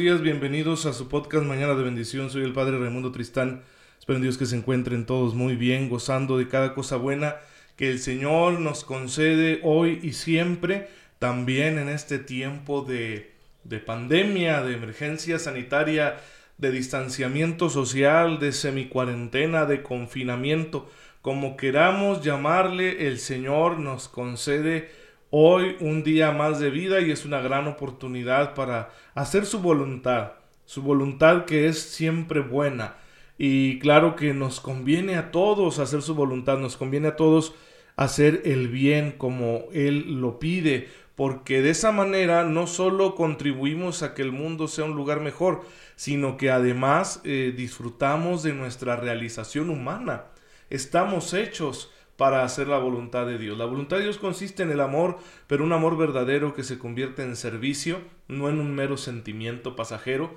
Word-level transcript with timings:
Días, 0.00 0.22
bienvenidos 0.22 0.86
a 0.86 0.94
su 0.94 1.08
podcast 1.08 1.44
Mañana 1.44 1.74
de 1.74 1.82
Bendición. 1.82 2.30
Soy 2.30 2.42
el 2.42 2.54
Padre 2.54 2.78
Raimundo 2.78 3.12
Tristán. 3.12 3.64
Espero 3.98 4.16
en 4.16 4.22
Dios 4.22 4.38
que 4.38 4.46
se 4.46 4.56
encuentren 4.56 5.04
todos 5.04 5.34
muy 5.34 5.56
bien, 5.56 5.90
gozando 5.90 6.38
de 6.38 6.48
cada 6.48 6.72
cosa 6.72 6.96
buena 6.96 7.36
que 7.76 7.90
el 7.90 7.98
Señor 7.98 8.60
nos 8.60 8.82
concede 8.82 9.60
hoy 9.62 10.00
y 10.02 10.14
siempre, 10.14 10.88
también 11.18 11.78
en 11.78 11.90
este 11.90 12.18
tiempo 12.18 12.80
de, 12.80 13.34
de 13.64 13.78
pandemia, 13.78 14.62
de 14.62 14.72
emergencia 14.72 15.38
sanitaria, 15.38 16.18
de 16.56 16.70
distanciamiento 16.70 17.68
social, 17.68 18.40
de 18.40 18.52
semicuarentena, 18.52 19.66
de 19.66 19.82
confinamiento. 19.82 20.88
Como 21.20 21.58
queramos 21.58 22.24
llamarle, 22.24 23.06
el 23.06 23.18
Señor 23.18 23.78
nos 23.78 24.08
concede 24.08 24.90
hoy 25.30 25.76
un 25.80 26.02
día 26.02 26.32
más 26.32 26.58
de 26.58 26.70
vida 26.70 27.00
y 27.00 27.10
es 27.10 27.24
una 27.24 27.40
gran 27.40 27.66
oportunidad 27.68 28.54
para 28.54 28.90
hacer 29.14 29.46
su 29.46 29.60
voluntad, 29.60 30.32
su 30.64 30.82
voluntad 30.82 31.44
que 31.44 31.68
es 31.68 31.80
siempre 31.80 32.40
buena. 32.40 32.96
Y 33.38 33.78
claro 33.78 34.16
que 34.16 34.34
nos 34.34 34.60
conviene 34.60 35.16
a 35.16 35.30
todos 35.30 35.78
hacer 35.78 36.02
su 36.02 36.14
voluntad, 36.14 36.58
nos 36.58 36.76
conviene 36.76 37.08
a 37.08 37.16
todos 37.16 37.54
hacer 37.96 38.42
el 38.44 38.68
bien 38.68 39.12
como 39.12 39.64
Él 39.72 40.20
lo 40.20 40.38
pide, 40.38 40.88
porque 41.16 41.62
de 41.62 41.70
esa 41.70 41.92
manera 41.92 42.44
no 42.44 42.66
solo 42.66 43.14
contribuimos 43.14 44.02
a 44.02 44.14
que 44.14 44.22
el 44.22 44.32
mundo 44.32 44.68
sea 44.68 44.84
un 44.84 44.96
lugar 44.96 45.20
mejor, 45.20 45.62
sino 45.96 46.36
que 46.36 46.50
además 46.50 47.20
eh, 47.24 47.52
disfrutamos 47.56 48.42
de 48.42 48.54
nuestra 48.54 48.96
realización 48.96 49.70
humana. 49.70 50.24
Estamos 50.70 51.34
hechos 51.34 51.90
para 52.20 52.44
hacer 52.44 52.68
la 52.68 52.76
voluntad 52.76 53.24
de 53.24 53.38
Dios. 53.38 53.56
La 53.56 53.64
voluntad 53.64 53.96
de 53.96 54.02
Dios 54.02 54.18
consiste 54.18 54.62
en 54.62 54.70
el 54.70 54.80
amor, 54.80 55.16
pero 55.46 55.64
un 55.64 55.72
amor 55.72 55.96
verdadero 55.96 56.52
que 56.52 56.64
se 56.64 56.78
convierte 56.78 57.22
en 57.22 57.34
servicio, 57.34 58.02
no 58.28 58.50
en 58.50 58.60
un 58.60 58.74
mero 58.74 58.98
sentimiento 58.98 59.74
pasajero. 59.74 60.36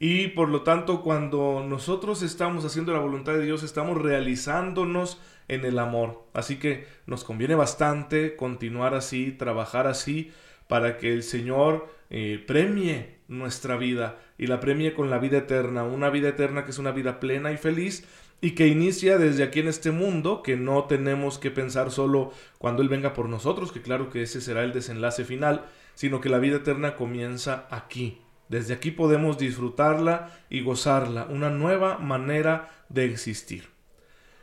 Y 0.00 0.26
por 0.26 0.48
lo 0.48 0.62
tanto, 0.62 1.02
cuando 1.02 1.64
nosotros 1.64 2.22
estamos 2.22 2.64
haciendo 2.64 2.92
la 2.92 2.98
voluntad 2.98 3.34
de 3.34 3.44
Dios, 3.44 3.62
estamos 3.62 4.02
realizándonos 4.02 5.20
en 5.46 5.64
el 5.64 5.78
amor. 5.78 6.24
Así 6.32 6.56
que 6.56 6.88
nos 7.06 7.22
conviene 7.22 7.54
bastante 7.54 8.34
continuar 8.34 8.94
así, 8.94 9.30
trabajar 9.30 9.86
así, 9.86 10.32
para 10.66 10.98
que 10.98 11.12
el 11.12 11.22
Señor 11.22 11.94
eh, 12.10 12.42
premie 12.44 13.20
nuestra 13.28 13.76
vida 13.76 14.18
y 14.40 14.46
la 14.46 14.58
premie 14.58 14.94
con 14.94 15.10
la 15.10 15.18
vida 15.18 15.36
eterna, 15.36 15.84
una 15.84 16.08
vida 16.08 16.30
eterna 16.30 16.64
que 16.64 16.70
es 16.70 16.78
una 16.78 16.92
vida 16.92 17.20
plena 17.20 17.52
y 17.52 17.58
feliz 17.58 18.06
y 18.40 18.52
que 18.52 18.68
inicia 18.68 19.18
desde 19.18 19.42
aquí 19.42 19.60
en 19.60 19.68
este 19.68 19.90
mundo, 19.90 20.42
que 20.42 20.56
no 20.56 20.84
tenemos 20.84 21.38
que 21.38 21.50
pensar 21.50 21.90
solo 21.90 22.32
cuando 22.56 22.80
Él 22.80 22.88
venga 22.88 23.12
por 23.12 23.28
nosotros, 23.28 23.70
que 23.70 23.82
claro 23.82 24.08
que 24.08 24.22
ese 24.22 24.40
será 24.40 24.64
el 24.64 24.72
desenlace 24.72 25.26
final, 25.26 25.66
sino 25.94 26.22
que 26.22 26.30
la 26.30 26.38
vida 26.38 26.56
eterna 26.56 26.96
comienza 26.96 27.66
aquí. 27.70 28.22
Desde 28.48 28.72
aquí 28.72 28.90
podemos 28.90 29.36
disfrutarla 29.36 30.30
y 30.48 30.62
gozarla, 30.62 31.26
una 31.26 31.50
nueva 31.50 31.98
manera 31.98 32.70
de 32.88 33.04
existir. 33.04 33.68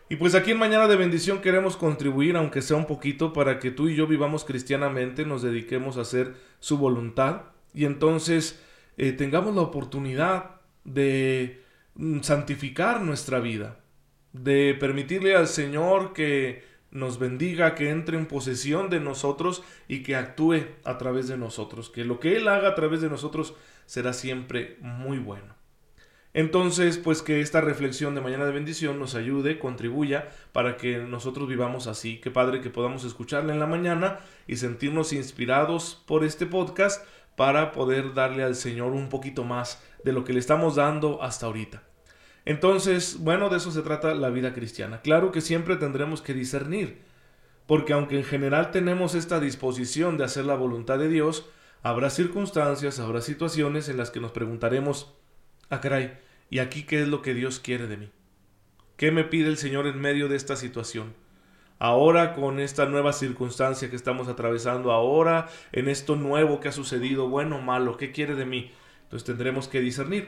Y 0.09 0.17
pues 0.17 0.35
aquí 0.35 0.51
en 0.51 0.59
Mañana 0.59 0.87
de 0.87 0.95
Bendición 0.95 1.41
queremos 1.41 1.75
contribuir, 1.75 2.37
aunque 2.37 2.61
sea 2.61 2.77
un 2.77 2.85
poquito, 2.85 3.33
para 3.33 3.57
que 3.57 3.71
tú 3.71 3.89
y 3.89 3.95
yo 3.95 4.05
vivamos 4.05 4.45
cristianamente, 4.45 5.25
nos 5.25 5.41
dediquemos 5.41 5.97
a 5.97 6.01
hacer 6.01 6.35
su 6.59 6.77
voluntad 6.77 7.41
y 7.73 7.85
entonces 7.85 8.61
eh, 8.97 9.11
tengamos 9.13 9.55
la 9.55 9.61
oportunidad 9.61 10.61
de 10.83 11.61
mm, 11.95 12.21
santificar 12.21 13.01
nuestra 13.01 13.39
vida, 13.39 13.79
de 14.33 14.75
permitirle 14.79 15.35
al 15.35 15.47
Señor 15.47 16.13
que 16.13 16.63
nos 16.91 17.19
bendiga, 17.19 17.75
que 17.75 17.89
entre 17.89 18.17
en 18.17 18.25
posesión 18.25 18.89
de 18.89 18.99
nosotros 18.99 19.63
y 19.87 20.03
que 20.03 20.15
actúe 20.15 20.63
a 20.83 20.97
través 20.97 21.27
de 21.27 21.37
nosotros, 21.37 21.89
que 21.89 22.05
lo 22.05 22.19
que 22.19 22.37
Él 22.37 22.47
haga 22.47 22.69
a 22.69 22.75
través 22.75 23.01
de 23.01 23.09
nosotros 23.09 23.53
será 23.85 24.13
siempre 24.13 24.77
muy 24.81 25.19
bueno. 25.19 25.57
Entonces, 26.33 26.99
pues 26.99 27.23
que 27.23 27.41
esta 27.41 27.61
reflexión 27.61 28.13
de 28.13 28.21
mañana 28.21 28.45
de 28.45 28.51
bendición 28.51 28.99
nos 28.99 29.15
ayude, 29.15 29.57
contribuya 29.57 30.29
para 30.51 30.77
que 30.77 30.99
nosotros 30.99 31.47
vivamos 31.47 31.87
así. 31.87 32.19
Que 32.19 32.29
Padre, 32.29 32.61
que 32.61 32.69
podamos 32.69 33.05
escucharle 33.05 33.53
en 33.53 33.59
la 33.59 33.65
mañana 33.65 34.19
y 34.45 34.57
sentirnos 34.57 35.13
inspirados 35.13 36.03
por 36.05 36.23
este 36.23 36.45
podcast 36.45 37.03
para 37.37 37.71
poder 37.71 38.15
darle 38.15 38.43
al 38.43 38.55
Señor 38.55 38.93
un 38.93 39.09
poquito 39.09 39.43
más 39.43 39.79
de 40.03 40.11
lo 40.11 40.23
que 40.23 40.33
le 40.33 40.39
estamos 40.39 40.75
dando 40.75 41.21
hasta 41.21 41.45
ahorita. 41.45 41.83
Entonces, 42.45 43.19
bueno, 43.19 43.49
de 43.49 43.57
eso 43.57 43.71
se 43.71 43.83
trata 43.83 44.15
la 44.15 44.31
vida 44.31 44.53
cristiana. 44.53 45.01
Claro 45.01 45.31
que 45.31 45.39
siempre 45.39 45.75
tendremos 45.75 46.23
que 46.23 46.33
discernir, 46.33 47.03
porque 47.67 47.93
aunque 47.93 48.17
en 48.17 48.23
general 48.23 48.71
tenemos 48.71 49.13
esta 49.13 49.39
disposición 49.39 50.17
de 50.17 50.23
hacer 50.23 50.45
la 50.45 50.55
voluntad 50.55 50.97
de 50.97 51.09
Dios, 51.09 51.47
habrá 51.83 52.09
circunstancias, 52.09 52.99
habrá 52.99 53.21
situaciones 53.21 53.87
en 53.87 53.97
las 53.97 54.09
que 54.09 54.19
nos 54.19 54.31
preguntaremos, 54.31 55.13
ah 55.69 55.79
caray, 55.79 56.17
¿y 56.49 56.57
aquí 56.57 56.83
qué 56.83 57.03
es 57.03 57.07
lo 57.07 57.21
que 57.21 57.35
Dios 57.35 57.59
quiere 57.59 57.85
de 57.85 57.97
mí? 57.97 58.09
¿Qué 58.95 59.11
me 59.11 59.23
pide 59.23 59.49
el 59.49 59.57
Señor 59.57 59.85
en 59.85 60.01
medio 60.01 60.27
de 60.27 60.37
esta 60.37 60.55
situación? 60.55 61.13
Ahora 61.79 62.33
con 62.33 62.59
esta 62.59 62.85
nueva 62.85 63.13
circunstancia 63.13 63.89
que 63.89 63.95
estamos 63.95 64.27
atravesando, 64.27 64.91
ahora 64.91 65.47
en 65.71 65.89
esto 65.89 66.15
nuevo 66.15 66.59
que 66.59 66.69
ha 66.69 66.71
sucedido, 66.71 67.29
bueno 67.29 67.57
o 67.57 67.61
malo, 67.61 67.97
¿qué 67.97 68.11
quiere 68.11 68.35
de 68.35 68.45
mí? 68.45 68.71
Entonces 69.03 69.25
tendremos 69.25 69.67
que 69.67 69.79
discernir. 69.79 70.27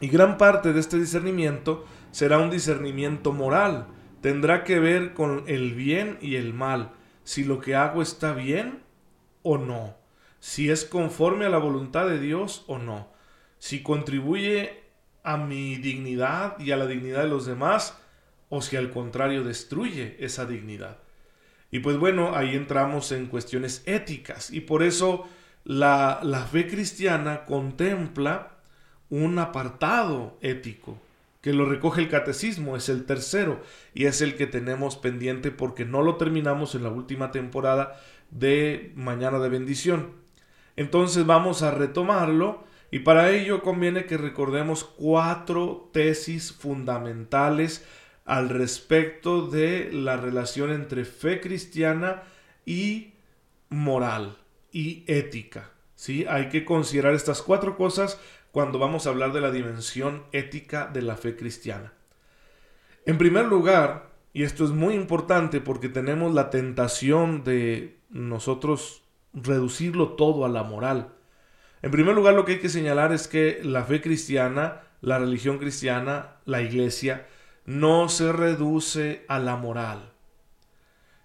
Y 0.00 0.08
gran 0.08 0.38
parte 0.38 0.72
de 0.72 0.80
este 0.80 0.98
discernimiento 0.98 1.84
será 2.10 2.38
un 2.38 2.50
discernimiento 2.50 3.32
moral. 3.32 3.88
Tendrá 4.22 4.64
que 4.64 4.80
ver 4.80 5.12
con 5.12 5.44
el 5.46 5.74
bien 5.74 6.18
y 6.20 6.36
el 6.36 6.54
mal. 6.54 6.92
Si 7.24 7.44
lo 7.44 7.60
que 7.60 7.76
hago 7.76 8.00
está 8.00 8.32
bien 8.32 8.82
o 9.42 9.58
no. 9.58 9.94
Si 10.40 10.70
es 10.70 10.84
conforme 10.84 11.44
a 11.44 11.50
la 11.50 11.58
voluntad 11.58 12.08
de 12.08 12.18
Dios 12.18 12.64
o 12.66 12.78
no. 12.78 13.08
Si 13.58 13.82
contribuye 13.82 14.82
a 15.22 15.36
mi 15.36 15.76
dignidad 15.76 16.58
y 16.58 16.72
a 16.72 16.76
la 16.76 16.86
dignidad 16.86 17.22
de 17.22 17.28
los 17.28 17.46
demás 17.46 17.98
o 18.48 18.62
si 18.62 18.76
al 18.76 18.90
contrario 18.90 19.44
destruye 19.44 20.16
esa 20.20 20.46
dignidad. 20.46 20.98
Y 21.70 21.80
pues 21.80 21.96
bueno, 21.96 22.36
ahí 22.36 22.54
entramos 22.54 23.10
en 23.12 23.26
cuestiones 23.26 23.82
éticas 23.86 24.50
y 24.50 24.60
por 24.60 24.82
eso 24.82 25.26
la, 25.64 26.20
la 26.22 26.40
fe 26.40 26.68
cristiana 26.68 27.44
contempla 27.44 28.58
un 29.10 29.38
apartado 29.38 30.38
ético 30.40 31.00
que 31.44 31.52
lo 31.52 31.66
recoge 31.66 32.00
el 32.00 32.08
catecismo, 32.08 32.74
es 32.74 32.88
el 32.88 33.04
tercero 33.04 33.60
y 33.92 34.06
es 34.06 34.22
el 34.22 34.34
que 34.34 34.46
tenemos 34.46 34.96
pendiente 34.96 35.50
porque 35.50 35.84
no 35.84 36.00
lo 36.00 36.16
terminamos 36.16 36.74
en 36.74 36.84
la 36.84 36.88
última 36.88 37.32
temporada 37.32 38.00
de 38.30 38.92
Mañana 38.94 39.38
de 39.38 39.50
Bendición. 39.50 40.12
Entonces 40.76 41.26
vamos 41.26 41.62
a 41.62 41.70
retomarlo 41.70 42.64
y 42.90 43.00
para 43.00 43.30
ello 43.30 43.60
conviene 43.62 44.06
que 44.06 44.16
recordemos 44.16 44.84
cuatro 44.84 45.90
tesis 45.92 46.52
fundamentales 46.52 47.84
al 48.24 48.48
respecto 48.48 49.46
de 49.46 49.90
la 49.92 50.16
relación 50.16 50.70
entre 50.72 51.04
fe 51.04 51.40
cristiana 51.40 52.22
y 52.64 53.14
moral 53.68 54.36
y 54.72 55.04
ética. 55.06 55.70
¿sí? 55.94 56.24
Hay 56.28 56.48
que 56.48 56.64
considerar 56.64 57.14
estas 57.14 57.42
cuatro 57.42 57.76
cosas 57.76 58.18
cuando 58.50 58.78
vamos 58.78 59.06
a 59.06 59.10
hablar 59.10 59.32
de 59.32 59.40
la 59.40 59.50
dimensión 59.50 60.24
ética 60.32 60.86
de 60.86 61.02
la 61.02 61.16
fe 61.16 61.36
cristiana. 61.36 61.92
En 63.04 63.18
primer 63.18 63.46
lugar, 63.46 64.10
y 64.32 64.44
esto 64.44 64.64
es 64.64 64.70
muy 64.70 64.94
importante 64.94 65.60
porque 65.60 65.88
tenemos 65.88 66.32
la 66.32 66.50
tentación 66.50 67.44
de 67.44 67.98
nosotros 68.10 69.02
reducirlo 69.34 70.10
todo 70.10 70.44
a 70.44 70.48
la 70.48 70.62
moral. 70.62 71.12
En 71.82 71.90
primer 71.90 72.14
lugar, 72.14 72.34
lo 72.34 72.44
que 72.44 72.52
hay 72.52 72.58
que 72.60 72.68
señalar 72.68 73.12
es 73.12 73.28
que 73.28 73.60
la 73.62 73.84
fe 73.84 74.00
cristiana, 74.00 74.82
la 75.02 75.18
religión 75.18 75.58
cristiana, 75.58 76.36
la 76.46 76.62
iglesia, 76.62 77.26
no 77.64 78.08
se 78.08 78.32
reduce 78.32 79.24
a 79.28 79.38
la 79.38 79.56
moral. 79.56 80.12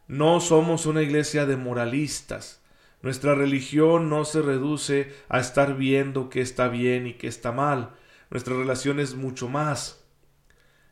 No 0.07 0.39
somos 0.39 0.85
una 0.85 1.01
iglesia 1.01 1.45
de 1.45 1.57
moralistas. 1.57 2.63
Nuestra 3.01 3.35
religión 3.35 4.09
no 4.09 4.25
se 4.25 4.41
reduce 4.41 5.13
a 5.29 5.39
estar 5.39 5.75
viendo 5.75 6.29
qué 6.29 6.41
está 6.41 6.67
bien 6.67 7.07
y 7.07 7.13
qué 7.13 7.27
está 7.27 7.51
mal. 7.51 7.91
Nuestra 8.29 8.55
relación 8.55 8.99
es 8.99 9.15
mucho 9.15 9.47
más. 9.47 10.03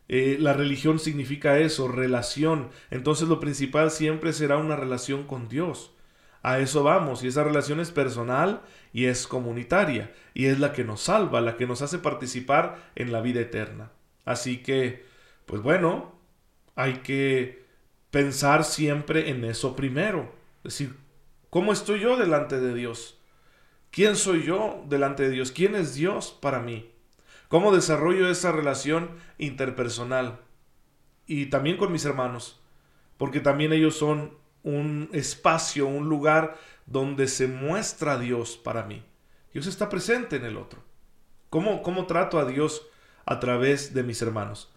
Eh, 0.09 0.37
la 0.39 0.53
religión 0.53 0.99
significa 0.99 1.59
eso, 1.59 1.87
relación. 1.87 2.69
Entonces 2.91 3.27
lo 3.27 3.39
principal 3.39 3.91
siempre 3.91 4.33
será 4.33 4.57
una 4.57 4.75
relación 4.75 5.25
con 5.25 5.49
Dios. 5.49 5.91
A 6.43 6.59
eso 6.59 6.83
vamos, 6.83 7.23
y 7.23 7.27
esa 7.27 7.43
relación 7.43 7.79
es 7.79 7.91
personal 7.91 8.61
y 8.93 9.05
es 9.05 9.27
comunitaria, 9.27 10.13
y 10.33 10.45
es 10.45 10.59
la 10.59 10.71
que 10.71 10.85
nos 10.85 11.01
salva, 11.01 11.41
la 11.41 11.57
que 11.57 11.67
nos 11.67 11.81
hace 11.81 11.97
participar 11.97 12.91
en 12.95 13.11
la 13.11 13.21
vida 13.21 13.41
eterna. 13.41 13.91
Así 14.23 14.59
que, 14.63 15.06
pues 15.47 15.63
bueno, 15.63 16.13
hay 16.75 16.97
que 16.97 17.65
pensar 18.11 18.63
siempre 18.63 19.31
en 19.31 19.43
eso 19.43 19.75
primero. 19.75 20.31
Es 20.63 20.73
decir, 20.77 20.95
¿Cómo 21.49 21.71
estoy 21.71 22.01
yo 22.01 22.17
delante 22.17 22.59
de 22.59 22.73
Dios? 22.73 23.17
¿Quién 23.89 24.17
soy 24.17 24.43
yo 24.43 24.83
delante 24.87 25.23
de 25.23 25.29
Dios? 25.29 25.53
¿Quién 25.53 25.75
es 25.75 25.95
Dios 25.95 26.37
para 26.41 26.59
mí? 26.59 26.91
¿Cómo 27.47 27.73
desarrollo 27.73 28.29
esa 28.29 28.51
relación 28.51 29.11
interpersonal? 29.37 30.41
Y 31.25 31.45
también 31.45 31.77
con 31.77 31.91
mis 31.93 32.03
hermanos, 32.03 32.59
porque 33.17 33.39
también 33.39 33.71
ellos 33.71 33.97
son 33.97 34.37
un 34.63 35.09
espacio, 35.13 35.87
un 35.87 36.09
lugar 36.09 36.57
donde 36.85 37.27
se 37.27 37.47
muestra 37.47 38.19
Dios 38.19 38.57
para 38.57 38.83
mí. 38.83 39.03
Dios 39.53 39.67
está 39.67 39.87
presente 39.87 40.35
en 40.35 40.45
el 40.45 40.57
otro. 40.57 40.83
¿Cómo, 41.49 41.81
cómo 41.81 42.07
trato 42.07 42.39
a 42.39 42.45
Dios 42.45 42.85
a 43.25 43.39
través 43.39 43.93
de 43.93 44.03
mis 44.03 44.21
hermanos? 44.21 44.73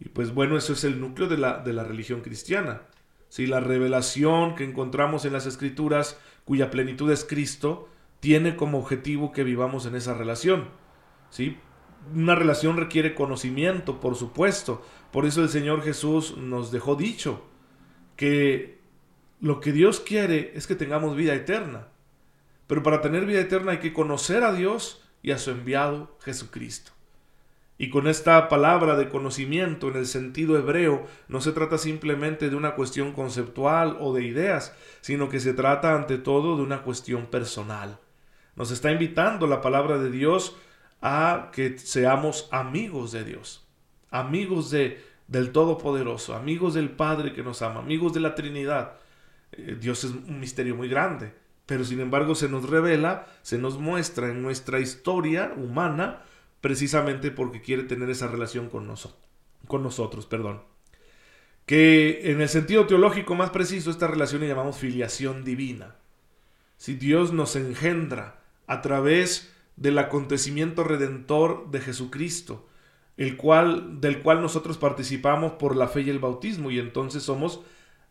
Y 0.00 0.08
pues 0.08 0.32
bueno, 0.34 0.56
eso 0.56 0.72
es 0.72 0.82
el 0.84 1.00
núcleo 1.00 1.28
de 1.28 1.38
la, 1.38 1.58
de 1.58 1.72
la 1.72 1.84
religión 1.84 2.22
cristiana. 2.22 2.82
Si 3.28 3.46
La 3.46 3.60
revelación 3.60 4.56
que 4.56 4.64
encontramos 4.64 5.24
en 5.24 5.32
las 5.32 5.46
escrituras, 5.46 6.18
cuya 6.44 6.70
plenitud 6.70 7.10
es 7.12 7.24
Cristo, 7.24 7.88
tiene 8.18 8.56
como 8.56 8.78
objetivo 8.78 9.30
que 9.30 9.44
vivamos 9.44 9.86
en 9.86 9.94
esa 9.94 10.14
relación. 10.14 10.68
¿sí? 11.30 11.58
Una 12.14 12.34
relación 12.34 12.76
requiere 12.76 13.14
conocimiento, 13.14 14.00
por 14.00 14.16
supuesto. 14.16 14.82
Por 15.12 15.26
eso 15.26 15.42
el 15.42 15.48
Señor 15.48 15.82
Jesús 15.82 16.36
nos 16.36 16.72
dejó 16.72 16.96
dicho 16.96 17.44
que 18.16 18.80
lo 19.40 19.60
que 19.60 19.72
Dios 19.72 20.00
quiere 20.00 20.52
es 20.54 20.66
que 20.66 20.74
tengamos 20.74 21.16
vida 21.16 21.34
eterna. 21.34 21.88
Pero 22.66 22.82
para 22.82 23.00
tener 23.00 23.26
vida 23.26 23.40
eterna 23.40 23.72
hay 23.72 23.78
que 23.78 23.92
conocer 23.92 24.44
a 24.44 24.52
Dios 24.52 25.02
y 25.22 25.32
a 25.32 25.38
su 25.38 25.50
enviado 25.50 26.16
Jesucristo. 26.22 26.92
Y 27.80 27.88
con 27.88 28.08
esta 28.08 28.50
palabra 28.50 28.94
de 28.94 29.08
conocimiento 29.08 29.88
en 29.88 29.96
el 29.96 30.04
sentido 30.04 30.58
hebreo 30.58 31.06
no 31.28 31.40
se 31.40 31.52
trata 31.52 31.78
simplemente 31.78 32.50
de 32.50 32.56
una 32.56 32.74
cuestión 32.74 33.12
conceptual 33.12 33.96
o 34.00 34.12
de 34.12 34.22
ideas, 34.22 34.76
sino 35.00 35.30
que 35.30 35.40
se 35.40 35.54
trata 35.54 35.94
ante 35.94 36.18
todo 36.18 36.58
de 36.58 36.62
una 36.62 36.82
cuestión 36.82 37.24
personal. 37.24 37.98
Nos 38.54 38.70
está 38.70 38.92
invitando 38.92 39.46
la 39.46 39.62
palabra 39.62 39.96
de 39.96 40.10
Dios 40.10 40.56
a 41.00 41.48
que 41.54 41.78
seamos 41.78 42.50
amigos 42.52 43.12
de 43.12 43.24
Dios, 43.24 43.66
amigos 44.10 44.70
de, 44.70 45.02
del 45.26 45.50
Todopoderoso, 45.50 46.34
amigos 46.34 46.74
del 46.74 46.90
Padre 46.90 47.32
que 47.32 47.42
nos 47.42 47.62
ama, 47.62 47.80
amigos 47.80 48.12
de 48.12 48.20
la 48.20 48.34
Trinidad. 48.34 48.98
Eh, 49.52 49.78
Dios 49.80 50.04
es 50.04 50.10
un 50.10 50.38
misterio 50.38 50.76
muy 50.76 50.90
grande, 50.90 51.32
pero 51.64 51.82
sin 51.84 52.00
embargo 52.00 52.34
se 52.34 52.50
nos 52.50 52.68
revela, 52.68 53.24
se 53.40 53.56
nos 53.56 53.78
muestra 53.78 54.28
en 54.28 54.42
nuestra 54.42 54.80
historia 54.80 55.54
humana, 55.56 56.24
precisamente 56.60 57.30
porque 57.30 57.60
quiere 57.60 57.84
tener 57.84 58.10
esa 58.10 58.28
relación 58.28 58.68
con, 58.68 58.86
nosotros 58.86 59.30
con 59.66 59.82
nosotros. 59.82 60.26
Perdón. 60.26 60.62
Que 61.66 62.30
en 62.30 62.40
el 62.40 62.48
sentido 62.48 62.86
teológico 62.86 63.34
más 63.34 63.50
preciso, 63.50 63.90
esta 63.90 64.06
relación 64.06 64.42
la 64.42 64.48
llamamos 64.48 64.76
filiación 64.76 65.44
divina. 65.44 65.96
Si 66.76 66.94
Dios 66.94 67.32
nos 67.32 67.56
engendra 67.56 68.40
a 68.66 68.80
través 68.80 69.52
del 69.76 69.98
acontecimiento 69.98 70.84
redentor 70.84 71.70
de 71.70 71.80
Jesucristo, 71.80 72.66
el 73.16 73.36
cual, 73.36 74.00
del 74.00 74.22
cual 74.22 74.40
nosotros 74.40 74.78
participamos 74.78 75.52
por 75.52 75.76
la 75.76 75.88
fe 75.88 76.02
y 76.02 76.10
el 76.10 76.18
bautismo, 76.18 76.70
y 76.70 76.78
entonces 76.78 77.22
somos 77.22 77.60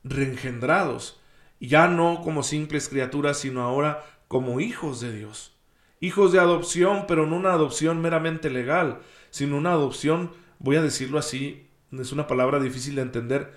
reengendrados, 0.03 1.19
ya 1.59 1.87
no 1.87 2.21
como 2.21 2.43
simples 2.43 2.87
criaturas, 2.89 3.39
sino 3.39 3.61
ahora 3.61 4.05
como 4.27 4.59
hijos 4.59 5.01
de 5.01 5.11
Dios 5.11 5.58
hijos 5.99 6.31
de 6.31 6.39
adopción, 6.39 7.05
pero 7.07 7.25
no 7.25 7.35
una 7.35 7.53
adopción 7.53 8.01
meramente 8.01 8.49
legal, 8.49 8.99
sino 9.29 9.57
una 9.57 9.71
adopción, 9.71 10.31
voy 10.59 10.77
a 10.77 10.81
decirlo 10.81 11.19
así, 11.19 11.67
es 11.91 12.11
una 12.11 12.27
palabra 12.27 12.59
difícil 12.59 12.95
de 12.95 13.01
entender, 13.01 13.53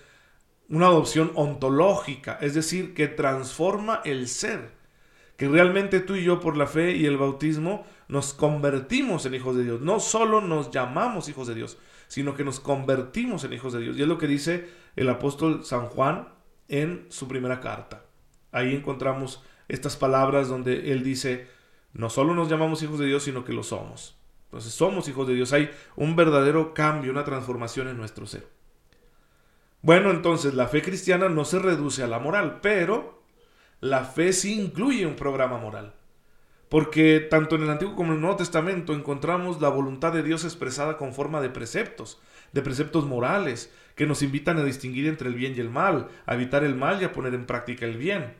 una 0.69 0.87
adopción 0.87 1.33
ontológica, 1.35 2.39
es 2.41 2.55
decir, 2.55 2.95
que 2.95 3.09
transforma 3.09 4.01
el 4.05 4.29
ser, 4.29 4.71
que 5.37 5.49
realmente 5.49 6.01
tú 6.01 6.15
y 6.15 6.25
yo 6.25 6.41
por 6.41 6.57
la 6.57 6.67
fe 6.67 6.97
y 6.97 7.07
el 7.07 7.19
bautismo 7.19 7.85
nos 8.09 8.33
convertimos 8.35 9.27
en 9.27 9.35
hijos 9.35 9.57
de 9.57 9.65
Dios, 9.65 9.81
no 9.81 10.01
solo 10.01 10.41
nos 10.41 10.71
llamamos 10.71 11.29
hijos 11.29 11.49
de 11.49 11.55
Dios, 11.55 11.79
sino 12.09 12.35
que 12.35 12.45
nos 12.45 12.61
convertimos 12.61 13.45
en 13.45 13.55
hijos 13.55 13.73
de 13.73 13.81
Dios. 13.81 13.97
Y 13.97 14.03
es 14.03 14.09
lo 14.09 14.19
que 14.19 14.27
dice 14.27 14.69
el 14.97 15.09
apóstol 15.09 15.65
San 15.65 15.87
Juan 15.87 16.29
en 16.69 17.07
su 17.09 17.27
primera 17.27 17.61
carta. 17.61 18.05
Ahí 18.51 18.75
encontramos 18.75 19.43
estas 19.69 19.97
palabras 19.97 20.49
donde 20.49 20.93
él 20.93 21.03
dice, 21.03 21.49
no 21.93 22.11
solo 22.11 22.35
nos 22.35 22.49
llamamos 22.49 22.83
hijos 22.83 22.99
de 22.99 23.07
Dios, 23.07 23.23
sino 23.25 23.45
que 23.45 23.53
lo 23.53 23.63
somos. 23.63 24.17
Entonces 24.45 24.73
somos 24.73 25.09
hijos 25.09 25.27
de 25.27 25.35
Dios. 25.35 25.53
Hay 25.53 25.71
un 25.97 26.17
verdadero 26.17 26.75
cambio, 26.75 27.11
una 27.11 27.25
transformación 27.25 27.89
en 27.89 27.97
nuestro 27.97 28.27
ser. 28.27 28.47
Bueno, 29.81 30.11
entonces 30.11 30.55
la 30.55 30.69
fe 30.69 30.83
cristiana 30.83 31.29
no 31.29 31.45
se 31.45 31.59
reduce 31.59 32.03
a 32.03 32.07
la 32.07 32.19
moral, 32.19 32.61
pero 32.63 33.23
la 33.81 34.05
fe 34.05 34.33
sí 34.33 34.61
incluye 34.61 35.07
un 35.07 35.17
programa 35.17 35.59
moral. 35.59 35.95
Porque 36.69 37.21
tanto 37.21 37.57
en 37.57 37.65
el 37.65 37.71
Antiguo 37.71 37.97
como 37.97 38.13
en 38.13 38.17
el 38.17 38.21
Nuevo 38.23 38.37
Testamento 38.37 38.95
encontramos 38.95 39.61
la 39.61 39.69
voluntad 39.69 40.13
de 40.13 40.23
Dios 40.23 40.45
expresada 40.45 40.97
con 40.97 41.13
forma 41.13 41.41
de 41.41 41.51
preceptos, 41.51 42.21
de 42.53 42.63
preceptos 42.63 43.05
morales, 43.05 43.73
que 43.97 44.07
nos 44.07 44.23
invitan 44.23 44.59
a 44.59 44.65
distinguir 44.65 45.07
entre 45.07 45.29
el 45.29 45.35
bien 45.35 45.55
y 45.57 45.61
el 45.61 45.69
mal, 45.69 46.09
a 46.27 46.35
evitar 46.35 46.65
el 46.65 46.75
mal 46.75 47.03
y 47.03 47.05
a 47.05 47.13
poner 47.13 47.35
en 47.35 47.45
práctica 47.45 47.85
el 47.85 47.97
bien. 47.97 48.35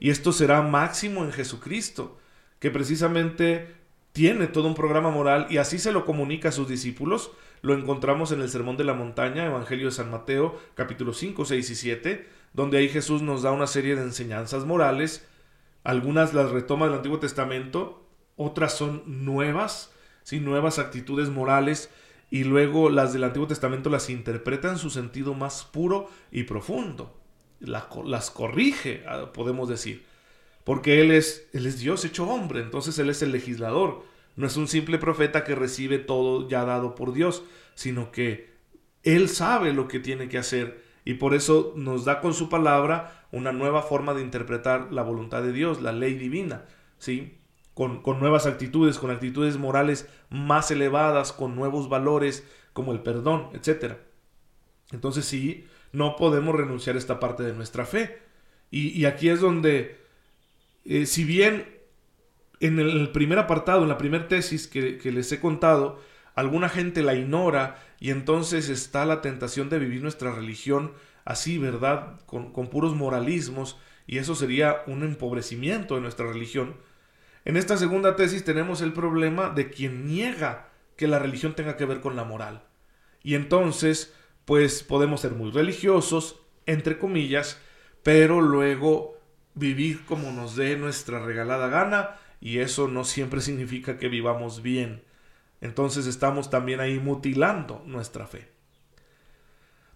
Y 0.00 0.10
esto 0.10 0.32
será 0.32 0.62
máximo 0.62 1.24
en 1.24 1.32
Jesucristo, 1.32 2.18
que 2.58 2.70
precisamente 2.70 3.74
tiene 4.12 4.46
todo 4.48 4.66
un 4.66 4.74
programa 4.74 5.10
moral 5.10 5.46
y 5.50 5.58
así 5.58 5.78
se 5.78 5.92
lo 5.92 6.04
comunica 6.04 6.48
a 6.48 6.52
sus 6.52 6.68
discípulos. 6.68 7.30
Lo 7.62 7.74
encontramos 7.74 8.32
en 8.32 8.40
el 8.40 8.48
Sermón 8.48 8.76
de 8.76 8.84
la 8.84 8.94
Montaña, 8.94 9.46
Evangelio 9.46 9.86
de 9.86 9.92
San 9.92 10.10
Mateo, 10.10 10.58
capítulo 10.74 11.12
5, 11.12 11.44
6 11.44 11.70
y 11.70 11.74
7, 11.74 12.28
donde 12.52 12.78
ahí 12.78 12.88
Jesús 12.88 13.22
nos 13.22 13.42
da 13.42 13.52
una 13.52 13.66
serie 13.66 13.96
de 13.96 14.02
enseñanzas 14.02 14.64
morales. 14.64 15.26
Algunas 15.84 16.34
las 16.34 16.50
retoma 16.50 16.86
del 16.86 16.96
Antiguo 16.96 17.18
Testamento, 17.18 18.06
otras 18.36 18.76
son 18.76 19.02
nuevas, 19.06 19.92
sin 20.22 20.44
nuevas 20.44 20.78
actitudes 20.78 21.28
morales, 21.30 21.90
y 22.30 22.44
luego 22.44 22.90
las 22.90 23.12
del 23.12 23.24
Antiguo 23.24 23.46
Testamento 23.46 23.88
las 23.88 24.10
interpreta 24.10 24.68
en 24.68 24.78
su 24.78 24.90
sentido 24.90 25.34
más 25.34 25.64
puro 25.64 26.08
y 26.30 26.42
profundo. 26.42 27.14
las 27.60 28.30
corrige, 28.30 29.02
ah, 29.08 29.32
podemos 29.32 29.68
decir 29.68 30.04
porque 30.68 31.00
Él 31.00 31.12
es, 31.12 31.48
él 31.54 31.64
es 31.64 31.78
Dios 31.80 32.04
hecho 32.04 32.28
hombre, 32.28 32.60
entonces 32.60 32.98
Él 32.98 33.08
es 33.08 33.22
el 33.22 33.32
legislador. 33.32 34.04
No 34.36 34.46
es 34.46 34.58
un 34.58 34.68
simple 34.68 34.98
profeta 34.98 35.42
que 35.42 35.54
recibe 35.54 35.96
todo 35.96 36.46
ya 36.46 36.66
dado 36.66 36.94
por 36.94 37.14
Dios, 37.14 37.42
sino 37.74 38.12
que 38.12 38.52
Él 39.02 39.30
sabe 39.30 39.72
lo 39.72 39.88
que 39.88 39.98
tiene 39.98 40.28
que 40.28 40.36
hacer 40.36 40.84
y 41.06 41.14
por 41.14 41.32
eso 41.32 41.72
nos 41.74 42.04
da 42.04 42.20
con 42.20 42.34
su 42.34 42.50
palabra 42.50 43.26
una 43.32 43.50
nueva 43.50 43.80
forma 43.80 44.12
de 44.12 44.20
interpretar 44.20 44.92
la 44.92 45.02
voluntad 45.02 45.42
de 45.42 45.54
Dios, 45.54 45.80
la 45.80 45.92
ley 45.92 46.12
divina, 46.12 46.66
¿sí? 46.98 47.38
Con, 47.72 48.02
con 48.02 48.20
nuevas 48.20 48.44
actitudes, 48.44 48.98
con 48.98 49.10
actitudes 49.10 49.56
morales 49.56 50.06
más 50.28 50.70
elevadas, 50.70 51.32
con 51.32 51.56
nuevos 51.56 51.88
valores 51.88 52.46
como 52.74 52.92
el 52.92 53.00
perdón, 53.00 53.48
etc. 53.54 53.94
Entonces 54.92 55.24
sí, 55.24 55.64
no 55.92 56.16
podemos 56.16 56.54
renunciar 56.54 56.96
a 56.96 56.98
esta 56.98 57.18
parte 57.18 57.42
de 57.42 57.54
nuestra 57.54 57.86
fe. 57.86 58.18
Y, 58.70 58.88
y 58.88 59.06
aquí 59.06 59.30
es 59.30 59.40
donde 59.40 60.07
eh, 60.88 61.04
si 61.04 61.24
bien 61.24 61.78
en 62.60 62.80
el 62.80 63.10
primer 63.10 63.38
apartado, 63.38 63.82
en 63.82 63.88
la 63.88 63.98
primera 63.98 64.26
tesis 64.26 64.66
que, 64.66 64.98
les 65.04 65.30
he 65.30 65.38
contado, 65.38 66.00
alguna 66.34 66.68
gente 66.68 67.02
la 67.02 67.14
ignora 67.14 67.76
y 68.00 68.10
entonces 68.10 68.70
está 68.70 69.04
la 69.04 69.20
tentación 69.20 69.68
de 69.68 69.78
vivir 69.78 70.02
nuestra 70.02 70.34
religión 70.34 70.94
así, 71.24 71.58
¿verdad? 71.58 72.20
Con, 72.26 72.52
con, 72.52 72.68
puros 72.68 72.96
moralismos 72.96 73.78
y 74.06 74.18
eso 74.18 74.34
sería 74.34 74.82
un 74.86 75.02
empobrecimiento 75.02 75.94
de 75.94 76.00
nuestra 76.00 76.26
religión. 76.26 76.76
En 77.44 77.58
esta 77.58 77.76
segunda 77.76 78.16
tesis 78.16 78.44
tenemos 78.44 78.80
el 78.80 78.94
problema 78.94 79.50
de 79.50 79.70
quien 79.70 80.06
niega 80.06 80.68
que 80.96 81.06
la 81.06 81.18
religión 81.18 81.54
tenga 81.54 81.76
que 81.76 81.84
ver 81.84 82.00
con 82.00 82.16
la 82.16 82.24
moral. 82.24 82.64
Y 83.22 83.34
entonces, 83.34 84.14
pues 84.46 84.82
podemos 84.82 85.20
ser 85.20 85.32
muy 85.32 85.50
religiosos, 85.50 86.40
entre 86.64 86.98
comillas, 86.98 87.60
pero 88.02 88.40
luego 88.40 89.17
vivir 89.58 90.04
como 90.06 90.30
nos 90.30 90.56
dé 90.56 90.76
nuestra 90.76 91.18
regalada 91.24 91.68
gana 91.68 92.16
y 92.40 92.58
eso 92.58 92.88
no 92.88 93.04
siempre 93.04 93.40
significa 93.40 93.98
que 93.98 94.08
vivamos 94.08 94.62
bien. 94.62 95.02
Entonces 95.60 96.06
estamos 96.06 96.50
también 96.50 96.80
ahí 96.80 96.98
mutilando 96.98 97.82
nuestra 97.86 98.26
fe. 98.26 98.48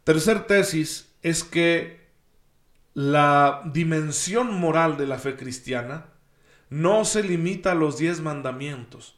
Tercer 0.04 0.46
tesis 0.46 1.14
es 1.22 1.44
que 1.44 2.02
la 2.94 3.62
dimensión 3.72 4.58
moral 4.58 4.96
de 4.96 5.06
la 5.06 5.18
fe 5.18 5.36
cristiana 5.36 6.06
no 6.68 7.04
se 7.04 7.22
limita 7.22 7.72
a 7.72 7.76
los 7.76 7.98
diez 7.98 8.20
mandamientos. 8.20 9.16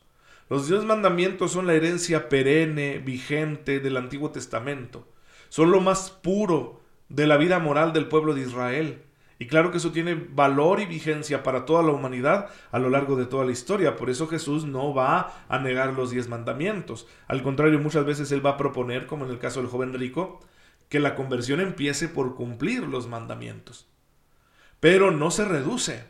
Los 0.51 0.69
diez 0.69 0.85
mandamientos 0.85 1.53
son 1.53 1.67
la 1.67 1.75
herencia 1.75 2.29
perenne, 2.29 2.99
vigente 2.99 3.81
del 3.81 3.97
Antiguo 3.97 4.31
Testamento. 4.31 5.09
Son 5.49 5.71
lo 5.71 5.81
más 5.81 6.11
puro 6.11 6.83
de 7.09 7.27
la 7.27 7.37
vida 7.37 7.59
moral 7.59 7.93
del 7.93 8.09
pueblo 8.09 8.35
de 8.35 8.43
Israel. 8.43 9.03
Y 9.45 9.47
claro 9.47 9.71
que 9.71 9.77
eso 9.77 9.93
tiene 9.93 10.15
valor 10.15 10.81
y 10.81 10.87
vigencia 10.87 11.43
para 11.43 11.67
toda 11.67 11.83
la 11.83 11.93
humanidad 11.93 12.49
a 12.73 12.79
lo 12.79 12.89
largo 12.89 13.15
de 13.15 13.27
toda 13.27 13.45
la 13.45 13.53
historia. 13.53 13.95
Por 13.95 14.09
eso 14.09 14.27
Jesús 14.27 14.65
no 14.65 14.95
va 14.95 15.45
a 15.51 15.59
negar 15.59 15.93
los 15.93 16.11
diez 16.11 16.29
mandamientos. 16.29 17.07
Al 17.29 17.43
contrario, 17.43 17.79
muchas 17.79 18.07
veces 18.07 18.33
Él 18.33 18.45
va 18.45 18.53
a 18.53 18.57
proponer, 18.57 19.07
como 19.07 19.27
en 19.27 19.31
el 19.31 19.39
caso 19.39 19.61
del 19.61 19.69
joven 19.69 19.93
rico, 19.93 20.41
que 20.89 20.99
la 20.99 21.15
conversión 21.15 21.61
empiece 21.61 22.09
por 22.09 22.37
cumplir 22.37 22.85
los 22.85 23.07
mandamientos. 23.07 23.87
Pero 24.81 25.11
no 25.11 25.31
se 25.31 25.45
reduce. 25.45 26.05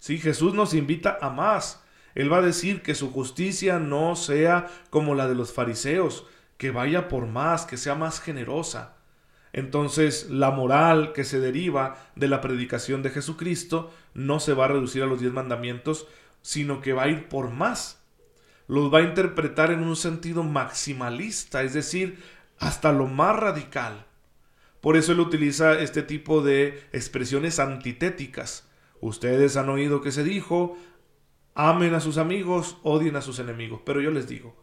Sí, 0.00 0.16
Jesús 0.16 0.54
nos 0.54 0.72
invita 0.72 1.18
a 1.20 1.28
más. 1.28 1.84
Él 2.14 2.32
va 2.32 2.38
a 2.38 2.40
decir 2.42 2.80
que 2.80 2.94
su 2.94 3.12
justicia 3.12 3.78
no 3.78 4.16
sea 4.16 4.66
como 4.88 5.14
la 5.14 5.28
de 5.28 5.34
los 5.34 5.52
fariseos, 5.52 6.24
que 6.56 6.70
vaya 6.70 7.08
por 7.08 7.26
más, 7.26 7.66
que 7.66 7.76
sea 7.76 7.96
más 7.96 8.18
generosa 8.18 8.95
entonces 9.56 10.28
la 10.28 10.50
moral 10.50 11.14
que 11.14 11.24
se 11.24 11.40
deriva 11.40 11.96
de 12.14 12.28
la 12.28 12.42
predicación 12.42 13.02
de 13.02 13.08
Jesucristo 13.08 13.90
no 14.12 14.38
se 14.38 14.52
va 14.52 14.66
a 14.66 14.68
reducir 14.68 15.02
a 15.02 15.06
los 15.06 15.18
diez 15.18 15.32
mandamientos, 15.32 16.06
sino 16.42 16.82
que 16.82 16.92
va 16.92 17.04
a 17.04 17.08
ir 17.08 17.26
por 17.28 17.50
más. 17.50 18.02
los 18.68 18.92
va 18.92 18.98
a 18.98 19.02
interpretar 19.02 19.70
en 19.70 19.82
un 19.82 19.96
sentido 19.96 20.42
maximalista, 20.42 21.62
es 21.62 21.72
decir, 21.72 22.22
hasta 22.58 22.92
lo 22.92 23.06
más 23.06 23.34
radical. 23.34 24.04
Por 24.82 24.98
eso 24.98 25.12
él 25.12 25.20
utiliza 25.20 25.80
este 25.80 26.02
tipo 26.02 26.42
de 26.42 26.82
expresiones 26.92 27.58
antitéticas. 27.58 28.68
Ustedes 29.00 29.56
han 29.56 29.70
oído 29.70 30.02
que 30.02 30.12
se 30.12 30.22
dijo, 30.22 30.76
amen 31.54 31.94
a 31.94 32.00
sus 32.00 32.18
amigos, 32.18 32.76
odien 32.82 33.16
a 33.16 33.22
sus 33.22 33.38
enemigos. 33.38 33.80
Pero 33.86 34.02
yo 34.02 34.10
les 34.10 34.28
digo, 34.28 34.54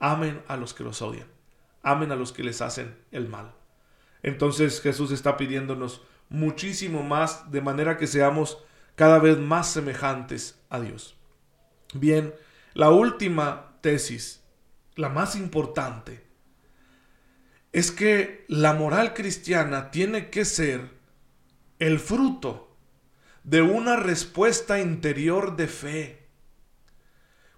amen 0.00 0.42
a 0.48 0.56
los 0.56 0.74
que 0.74 0.82
los 0.82 1.02
odian, 1.02 1.28
amen 1.82 2.10
a 2.10 2.16
los 2.16 2.32
que 2.32 2.42
les 2.42 2.60
hacen 2.62 2.96
el 3.12 3.28
mal. 3.28 3.59
Entonces 4.22 4.80
Jesús 4.80 5.12
está 5.12 5.36
pidiéndonos 5.36 6.02
muchísimo 6.28 7.02
más 7.02 7.50
de 7.50 7.60
manera 7.60 7.96
que 7.96 8.06
seamos 8.06 8.58
cada 8.94 9.18
vez 9.18 9.38
más 9.38 9.70
semejantes 9.70 10.60
a 10.68 10.80
Dios. 10.80 11.16
Bien, 11.94 12.34
la 12.74 12.90
última 12.90 13.78
tesis, 13.80 14.44
la 14.94 15.08
más 15.08 15.36
importante, 15.36 16.24
es 17.72 17.90
que 17.90 18.44
la 18.48 18.74
moral 18.74 19.14
cristiana 19.14 19.90
tiene 19.90 20.30
que 20.30 20.44
ser 20.44 20.90
el 21.78 21.98
fruto 21.98 22.76
de 23.42 23.62
una 23.62 23.96
respuesta 23.96 24.80
interior 24.80 25.56
de 25.56 25.66
fe. 25.66 26.28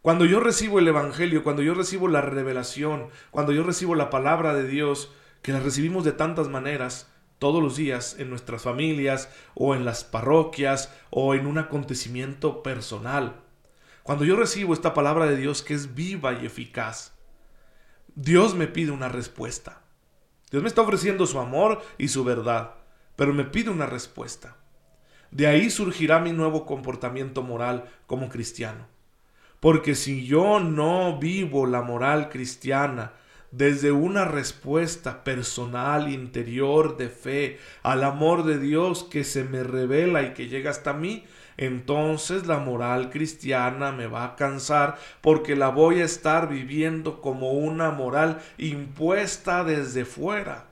Cuando 0.01 0.25
yo 0.25 0.41
recibo 0.41 0.79
el 0.79 0.89
Evangelio, 0.89 1.43
cuando 1.43 1.63
yo 1.63 1.75
recibo 1.75 2.09
la 2.09 2.21
revelación, 2.21 3.09
cuando 3.31 3.53
yo 3.53 3.63
recibo 3.63 3.95
la 3.95 4.11
palabra 4.11 4.55
de 4.55 4.67
Dios, 4.67 5.13
que 5.43 5.53
la 5.53 5.61
recibimos 5.61 6.05
de 6.05 6.13
tantas 6.13 6.49
maneras, 6.49 7.09
todos 7.39 7.61
los 7.61 7.77
días 7.77 8.17
en 8.19 8.31
nuestras 8.31 8.63
familias 8.63 9.29
o 9.55 9.75
en 9.75 9.85
las 9.85 10.05
parroquias 10.05 10.95
o 11.11 11.35
en 11.35 11.47
un 11.47 11.59
acontecimiento 11.59 12.63
personal. 12.63 13.41
Cuando 14.05 14.25
yo 14.25 14.37
recibo 14.37 14.73
esta 14.73 14.95
palabra 14.95 15.27
de 15.27 15.37
Dios 15.37 15.63
que 15.63 15.75
es 15.75 15.95
viva 15.95 16.33
y 16.35 16.47
eficaz, 16.47 17.15
Dios 18.15 18.55
me 18.55 18.69
pide 18.69 18.93
una 18.93 19.09
respuesta. 19.09 19.83
Dios 20.51 20.63
me 20.63 20.69
está 20.69 20.83
ofreciendo 20.83 21.27
su 21.27 21.41
amor 21.41 21.83
y 21.99 22.09
su 22.09 22.23
verdad, 22.23 22.75
pero 23.17 23.33
me 23.33 23.45
pide 23.45 23.71
una 23.71 23.87
respuesta. 23.87 24.57
De 25.33 25.47
ahí 25.47 25.71
surgirá 25.71 26.21
mi 26.21 26.33
nuevo 26.33 26.67
comportamiento 26.67 27.43
moral 27.43 27.87
como 28.07 28.29
cristiano. 28.29 28.87
Porque 29.61 29.95
si 29.95 30.27
yo 30.27 30.61
no 30.61 31.19
vivo 31.19 31.67
la 31.67 31.83
moral 31.83 32.29
cristiana 32.29 33.15
desde 33.53 33.93
una 33.93 34.25
respuesta 34.25 35.23
personal, 35.25 36.11
interior, 36.11 36.97
de 36.97 37.11
fe, 37.11 37.59
al 37.83 38.03
amor 38.03 38.45
de 38.45 38.59
Dios 38.59 39.05
que 39.05 39.25
se 39.25 39.45
me 39.45 39.63
revela 39.63 40.23
y 40.23 40.33
que 40.33 40.49
llega 40.49 40.71
hasta 40.71 40.95
mí, 40.95 41.25
entonces 41.59 42.47
la 42.47 42.59
moral 42.59 43.11
cristiana 43.11 43.93
me 43.93 44.07
va 44.07 44.25
a 44.25 44.37
cansar 44.37 44.99
porque 45.21 45.55
la 45.55 45.69
voy 45.69 46.01
a 46.01 46.05
estar 46.05 46.49
viviendo 46.49 47.21
como 47.21 47.53
una 47.53 47.91
moral 47.91 48.41
impuesta 48.57 49.63
desde 49.63 50.07
fuera. 50.07 50.67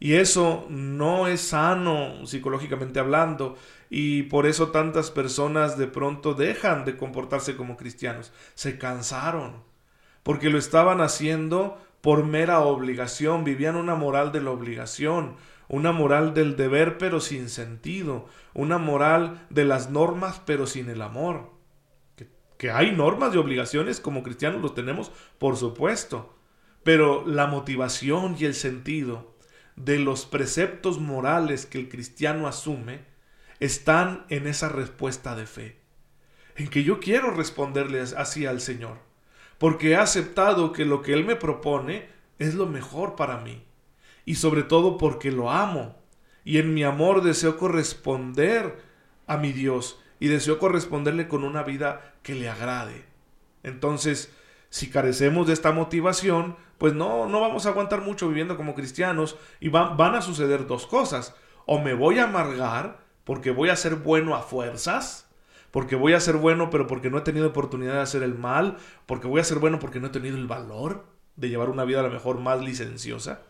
Y 0.00 0.14
eso 0.14 0.66
no 0.68 1.26
es 1.26 1.40
sano 1.40 2.26
psicológicamente 2.26 3.00
hablando 3.00 3.56
y 3.90 4.24
por 4.24 4.46
eso 4.46 4.68
tantas 4.68 5.10
personas 5.10 5.78
de 5.78 5.86
pronto 5.86 6.34
dejan 6.34 6.84
de 6.84 6.96
comportarse 6.96 7.56
como 7.56 7.76
cristianos. 7.76 8.32
Se 8.54 8.78
cansaron 8.78 9.68
porque 10.28 10.50
lo 10.50 10.58
estaban 10.58 11.00
haciendo 11.00 11.82
por 12.02 12.22
mera 12.22 12.60
obligación, 12.60 13.44
vivían 13.44 13.76
una 13.76 13.94
moral 13.94 14.30
de 14.30 14.42
la 14.42 14.50
obligación, 14.50 15.36
una 15.68 15.90
moral 15.90 16.34
del 16.34 16.54
deber 16.54 16.98
pero 16.98 17.18
sin 17.18 17.48
sentido, 17.48 18.26
una 18.52 18.76
moral 18.76 19.46
de 19.48 19.64
las 19.64 19.88
normas 19.88 20.42
pero 20.44 20.66
sin 20.66 20.90
el 20.90 21.00
amor. 21.00 21.54
Que, 22.58 22.70
hay 22.70 22.92
normas 22.92 23.34
y 23.34 23.38
obligaciones 23.38 24.00
como 24.00 24.22
cristianos 24.22 24.60
los 24.60 24.74
tenemos, 24.74 25.12
por 25.38 25.56
supuesto, 25.56 26.36
pero 26.82 27.26
la 27.26 27.46
motivación 27.46 28.36
y 28.38 28.44
el 28.44 28.54
sentido 28.54 29.34
de 29.76 29.98
los 29.98 30.26
preceptos 30.26 31.00
morales 31.00 31.64
que 31.64 31.78
el 31.78 31.88
cristiano 31.88 32.46
asume 32.46 33.00
están 33.60 34.26
en 34.28 34.46
esa 34.46 34.68
respuesta 34.68 35.34
de 35.34 35.46
fe, 35.46 35.80
en 36.54 36.68
que 36.68 36.84
yo 36.84 37.00
quiero 37.00 37.30
responderle 37.30 38.02
así 38.02 38.44
al 38.44 38.60
Señor 38.60 39.07
porque 39.58 39.90
he 39.90 39.96
aceptado 39.96 40.72
que 40.72 40.84
lo 40.84 41.02
que 41.02 41.12
Él 41.12 41.24
me 41.24 41.36
propone 41.36 42.08
es 42.38 42.54
lo 42.54 42.66
mejor 42.66 43.16
para 43.16 43.38
mí, 43.38 43.64
y 44.24 44.36
sobre 44.36 44.62
todo 44.62 44.96
porque 44.96 45.30
lo 45.30 45.50
amo, 45.50 45.96
y 46.44 46.58
en 46.58 46.72
mi 46.72 46.84
amor 46.84 47.22
deseo 47.22 47.56
corresponder 47.58 48.82
a 49.26 49.36
mi 49.36 49.52
Dios, 49.52 50.00
y 50.20 50.28
deseo 50.28 50.58
corresponderle 50.58 51.28
con 51.28 51.44
una 51.44 51.62
vida 51.62 52.14
que 52.22 52.34
le 52.34 52.48
agrade. 52.48 53.04
Entonces, 53.62 54.32
si 54.70 54.90
carecemos 54.90 55.46
de 55.46 55.52
esta 55.52 55.72
motivación, 55.72 56.56
pues 56.78 56.94
no, 56.94 57.26
no 57.26 57.40
vamos 57.40 57.66
a 57.66 57.70
aguantar 57.70 58.02
mucho 58.02 58.28
viviendo 58.28 58.56
como 58.56 58.74
cristianos 58.74 59.36
y 59.60 59.68
van 59.68 60.14
a 60.14 60.22
suceder 60.22 60.66
dos 60.66 60.86
cosas. 60.86 61.34
O 61.66 61.80
me 61.80 61.94
voy 61.94 62.18
a 62.18 62.24
amargar 62.24 63.04
porque 63.24 63.50
voy 63.50 63.68
a 63.68 63.76
ser 63.76 63.96
bueno 63.96 64.34
a 64.34 64.42
fuerzas, 64.42 65.27
porque 65.70 65.96
voy 65.96 66.14
a 66.14 66.20
ser 66.20 66.36
bueno, 66.36 66.70
pero 66.70 66.86
porque 66.86 67.10
no 67.10 67.18
he 67.18 67.22
tenido 67.22 67.48
oportunidad 67.48 67.94
de 67.94 68.00
hacer 68.00 68.22
el 68.22 68.34
mal, 68.34 68.76
porque 69.06 69.26
voy 69.26 69.40
a 69.40 69.44
ser 69.44 69.58
bueno 69.58 69.78
porque 69.78 70.00
no 70.00 70.08
he 70.08 70.10
tenido 70.10 70.36
el 70.36 70.46
valor 70.46 71.06
de 71.36 71.48
llevar 71.48 71.68
una 71.68 71.84
vida 71.84 72.00
a 72.00 72.04
lo 72.04 72.10
mejor 72.10 72.38
más 72.38 72.60
licenciosa. 72.60 73.42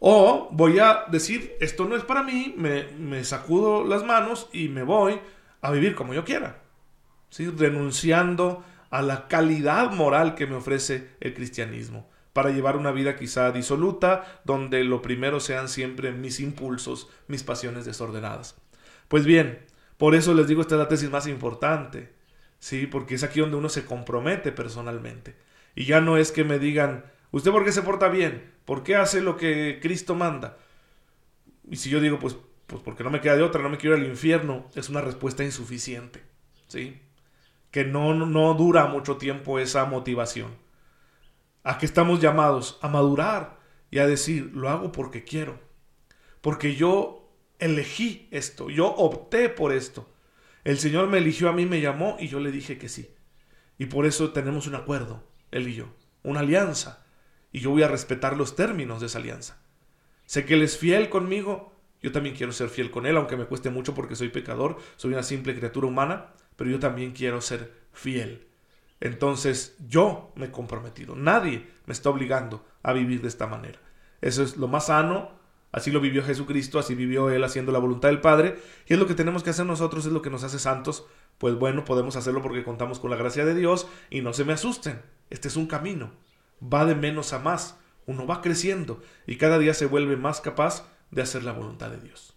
O 0.00 0.48
voy 0.52 0.78
a 0.78 1.04
decir, 1.10 1.56
esto 1.60 1.86
no 1.86 1.96
es 1.96 2.04
para 2.04 2.22
mí, 2.22 2.54
me, 2.56 3.24
sacudo 3.24 3.84
las 3.84 4.04
manos 4.04 4.48
y 4.52 4.68
me 4.68 4.82
voy 4.82 5.18
a 5.60 5.70
vivir 5.72 5.94
como 5.94 6.14
yo 6.14 6.24
quiera, 6.24 6.60
¿sí? 7.30 7.48
renunciando 7.48 8.64
a 8.90 9.02
la 9.02 9.26
calidad 9.26 9.92
moral 9.92 10.34
que 10.34 10.46
me 10.46 10.54
ofrece 10.54 11.10
el 11.20 11.34
cristianismo, 11.34 12.08
para 12.32 12.50
llevar 12.50 12.76
una 12.76 12.92
vida 12.92 13.16
quizá 13.16 13.50
disoluta, 13.50 14.40
donde 14.44 14.84
lo 14.84 15.02
primero 15.02 15.40
sean 15.40 15.68
siempre 15.68 16.12
mis 16.12 16.38
impulsos, 16.38 17.08
mis 17.26 17.42
pasiones 17.42 17.84
desordenadas. 17.84 18.56
Pues 19.08 19.24
bien, 19.24 19.66
por 19.98 20.14
eso 20.14 20.32
les 20.32 20.46
digo, 20.46 20.62
esta 20.62 20.76
es 20.76 20.78
la 20.78 20.88
tesis 20.88 21.10
más 21.10 21.26
importante, 21.26 22.14
¿sí? 22.60 22.86
Porque 22.86 23.16
es 23.16 23.24
aquí 23.24 23.40
donde 23.40 23.56
uno 23.56 23.68
se 23.68 23.84
compromete 23.84 24.52
personalmente. 24.52 25.36
Y 25.74 25.84
ya 25.84 26.00
no 26.00 26.16
es 26.16 26.32
que 26.32 26.44
me 26.44 26.58
digan, 26.58 27.04
¿usted 27.32 27.50
por 27.50 27.64
qué 27.64 27.72
se 27.72 27.82
porta 27.82 28.08
bien? 28.08 28.52
¿Por 28.64 28.84
qué 28.84 28.96
hace 28.96 29.20
lo 29.20 29.36
que 29.36 29.80
Cristo 29.82 30.14
manda? 30.14 30.56
Y 31.68 31.76
si 31.76 31.90
yo 31.90 32.00
digo, 32.00 32.18
pues, 32.20 32.36
pues 32.66 32.80
porque 32.82 33.02
no 33.02 33.10
me 33.10 33.20
queda 33.20 33.36
de 33.36 33.42
otra, 33.42 33.62
no 33.62 33.68
me 33.68 33.76
quiero 33.76 33.96
ir 33.96 34.04
al 34.04 34.10
infierno, 34.10 34.66
es 34.76 34.88
una 34.88 35.00
respuesta 35.00 35.42
insuficiente, 35.44 36.22
¿sí? 36.68 37.00
Que 37.72 37.84
no, 37.84 38.14
no 38.14 38.54
dura 38.54 38.86
mucho 38.86 39.16
tiempo 39.16 39.58
esa 39.58 39.84
motivación. 39.84 40.56
¿A 41.64 41.78
qué 41.78 41.86
estamos 41.86 42.20
llamados? 42.20 42.78
A 42.82 42.88
madurar 42.88 43.58
y 43.90 43.98
a 43.98 44.06
decir, 44.06 44.52
lo 44.54 44.68
hago 44.68 44.92
porque 44.92 45.24
quiero. 45.24 45.58
Porque 46.40 46.76
yo 46.76 47.17
elegí 47.58 48.28
esto, 48.30 48.70
yo 48.70 48.86
opté 48.86 49.48
por 49.48 49.72
esto. 49.72 50.08
El 50.64 50.78
Señor 50.78 51.08
me 51.08 51.18
eligió 51.18 51.48
a 51.48 51.52
mí, 51.52 51.66
me 51.66 51.80
llamó 51.80 52.16
y 52.18 52.28
yo 52.28 52.40
le 52.40 52.50
dije 52.50 52.78
que 52.78 52.88
sí. 52.88 53.14
Y 53.78 53.86
por 53.86 54.06
eso 54.06 54.32
tenemos 54.32 54.66
un 54.66 54.74
acuerdo, 54.74 55.24
Él 55.50 55.68
y 55.68 55.74
yo, 55.74 55.86
una 56.22 56.40
alianza. 56.40 57.06
Y 57.52 57.60
yo 57.60 57.70
voy 57.70 57.82
a 57.82 57.88
respetar 57.88 58.36
los 58.36 58.56
términos 58.56 59.00
de 59.00 59.06
esa 59.06 59.18
alianza. 59.18 59.62
Sé 60.26 60.44
que 60.44 60.54
Él 60.54 60.62
es 60.62 60.76
fiel 60.76 61.08
conmigo, 61.08 61.72
yo 62.02 62.12
también 62.12 62.36
quiero 62.36 62.52
ser 62.52 62.68
fiel 62.68 62.90
con 62.90 63.06
Él, 63.06 63.16
aunque 63.16 63.36
me 63.36 63.46
cueste 63.46 63.70
mucho 63.70 63.94
porque 63.94 64.16
soy 64.16 64.28
pecador, 64.28 64.78
soy 64.96 65.12
una 65.12 65.22
simple 65.22 65.56
criatura 65.56 65.86
humana, 65.86 66.34
pero 66.56 66.70
yo 66.70 66.78
también 66.78 67.12
quiero 67.12 67.40
ser 67.40 67.72
fiel. 67.92 68.46
Entonces 69.00 69.76
yo 69.88 70.32
me 70.34 70.46
he 70.46 70.50
comprometido, 70.50 71.14
nadie 71.14 71.66
me 71.86 71.92
está 71.92 72.10
obligando 72.10 72.66
a 72.82 72.92
vivir 72.92 73.22
de 73.22 73.28
esta 73.28 73.46
manera. 73.46 73.78
Eso 74.20 74.42
es 74.42 74.56
lo 74.56 74.68
más 74.68 74.86
sano, 74.86 75.37
Así 75.70 75.90
lo 75.90 76.00
vivió 76.00 76.24
Jesucristo, 76.24 76.78
así 76.78 76.94
vivió 76.94 77.30
Él 77.30 77.44
haciendo 77.44 77.72
la 77.72 77.78
voluntad 77.78 78.08
del 78.08 78.20
Padre. 78.20 78.58
Y 78.86 78.94
es 78.94 78.98
lo 78.98 79.06
que 79.06 79.14
tenemos 79.14 79.42
que 79.42 79.50
hacer 79.50 79.66
nosotros, 79.66 80.06
es 80.06 80.12
lo 80.12 80.22
que 80.22 80.30
nos 80.30 80.44
hace 80.44 80.58
santos. 80.58 81.06
Pues 81.36 81.54
bueno, 81.54 81.84
podemos 81.84 82.16
hacerlo 82.16 82.42
porque 82.42 82.64
contamos 82.64 82.98
con 82.98 83.10
la 83.10 83.16
gracia 83.16 83.44
de 83.44 83.54
Dios 83.54 83.86
y 84.10 84.22
no 84.22 84.32
se 84.32 84.44
me 84.44 84.52
asusten. 84.52 85.02
Este 85.30 85.48
es 85.48 85.56
un 85.56 85.66
camino. 85.66 86.10
Va 86.62 86.84
de 86.84 86.94
menos 86.94 87.32
a 87.32 87.38
más. 87.38 87.78
Uno 88.06 88.26
va 88.26 88.40
creciendo 88.40 89.02
y 89.26 89.36
cada 89.36 89.58
día 89.58 89.74
se 89.74 89.86
vuelve 89.86 90.16
más 90.16 90.40
capaz 90.40 90.88
de 91.10 91.22
hacer 91.22 91.44
la 91.44 91.52
voluntad 91.52 91.90
de 91.90 92.00
Dios. 92.00 92.34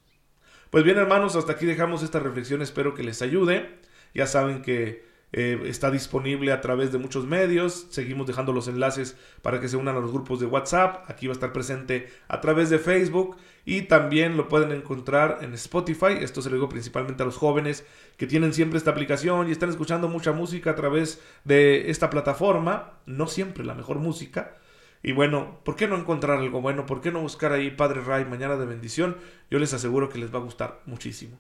Pues 0.70 0.84
bien 0.84 0.98
hermanos, 0.98 1.36
hasta 1.36 1.54
aquí 1.54 1.66
dejamos 1.66 2.04
esta 2.04 2.20
reflexión. 2.20 2.62
Espero 2.62 2.94
que 2.94 3.04
les 3.04 3.22
ayude. 3.22 3.80
Ya 4.14 4.28
saben 4.28 4.62
que 4.62 5.06
eh, 5.34 5.62
está 5.66 5.92
disponible 5.92 6.52
a 6.52 6.60
través 6.60 6.92
de 6.92 6.98
muchos 6.98 7.26
medios. 7.26 7.88
Seguimos 7.90 8.28
dejando 8.28 8.52
los 8.52 8.68
enlaces 8.68 9.18
para 9.42 9.62
que 9.62 9.70
se 9.70 9.78
unan 9.78 9.96
a 9.96 10.00
los 10.00 10.12
grupos 10.12 10.40
de 10.40 10.46
WhatsApp. 10.46 11.10
Aquí 11.10 11.28
va 11.28 11.32
a 11.32 11.36
estar 11.36 11.54
presente 11.54 12.10
a 12.28 12.42
través 12.42 12.70
de 12.70 12.80
Facebook 12.80 13.38
y 13.66 13.84
también 13.84 14.36
lo 14.36 14.50
pueden 14.50 14.72
encontrar 14.72 15.40
en 15.42 15.54
Spotify. 15.54 16.18
Esto 16.20 16.42
se 16.42 16.50
lo 16.50 16.56
digo 16.56 16.70
principalmente 16.70 17.24
a 17.24 17.26
los 17.26 17.38
jóvenes 17.38 17.86
que 18.18 18.28
tienen 18.28 18.54
siempre 18.54 18.78
esta 18.78 18.92
aplicación 18.92 19.48
y 19.48 19.52
están 19.52 19.70
escuchando 19.70 20.10
mucha 20.10 20.34
música 20.34 20.72
a 20.72 20.76
través 20.76 21.22
de 21.46 21.90
esta 21.90 22.10
plataforma. 22.10 23.00
No 23.06 23.28
siempre 23.28 23.64
la 23.64 23.76
mejor 23.76 24.00
música. 24.00 24.56
Y 25.04 25.14
bueno, 25.14 25.60
¿por 25.64 25.76
qué 25.76 25.88
no 25.88 25.96
encontrar 25.96 26.38
algo 26.38 26.62
bueno? 26.62 26.86
¿Por 26.86 27.02
qué 27.02 27.12
no 27.12 27.22
buscar 27.22 27.54
ahí 27.54 27.72
Padre 27.72 28.02
Ray 28.02 28.26
Mañana 28.26 28.58
de 28.58 28.66
Bendición? 28.66 29.18
Yo 29.50 29.58
les 29.58 29.74
aseguro 29.74 30.10
que 30.10 30.20
les 30.20 30.34
va 30.34 30.40
a 30.40 30.44
gustar 30.44 30.82
muchísimo. 30.86 31.40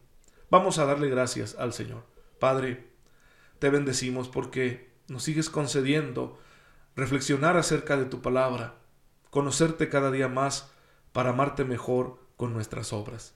Vamos 0.49 0.79
a 0.79 0.85
darle 0.85 1.09
gracias 1.09 1.55
al 1.59 1.71
Señor. 1.71 2.03
Padre, 2.39 2.90
te 3.61 3.69
bendecimos 3.69 4.27
porque 4.27 4.89
nos 5.07 5.21
sigues 5.21 5.51
concediendo 5.51 6.39
reflexionar 6.95 7.57
acerca 7.57 7.95
de 7.95 8.05
tu 8.05 8.19
palabra, 8.23 8.73
conocerte 9.29 9.87
cada 9.87 10.09
día 10.09 10.27
más 10.27 10.71
para 11.11 11.29
amarte 11.29 11.63
mejor 11.63 12.17
con 12.37 12.53
nuestras 12.53 12.91
obras. 12.91 13.35